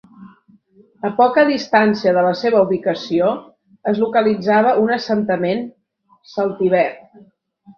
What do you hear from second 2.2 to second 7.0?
la seva ubicació, es localitzava un assentament celtiber.